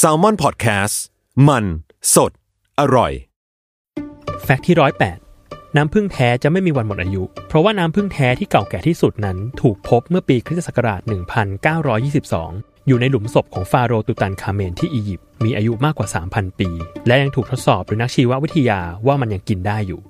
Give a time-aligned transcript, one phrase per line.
[0.00, 0.94] s a l ม o n PODCAST
[1.48, 1.64] มัน
[2.14, 2.32] สด
[2.80, 3.12] อร่อย
[4.44, 5.18] แฟกต์ที่ร้อยแปด
[5.76, 11.00] น้ำพึ่งแท้จะไม่มีวันหมดอายุ เพราะว่าน้ำพึ่งแท้ที่เก่าแก่ที่สุดนั้น ถูกพบเมื่อปีคริสตศักราช
[11.74, 16.68] 1922 อยู่ในหลุมศพของฟาโรห์ตุตันคาเมนที่อียิปต์มีอายุมากกว่า 3,000 ปี
[17.06, 20.00] และยังถูกทดสอบโดยนักชีววิทยาว่ามันยังกินได้อยู่